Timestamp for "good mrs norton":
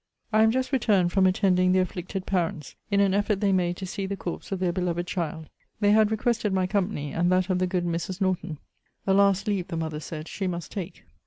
7.67-8.57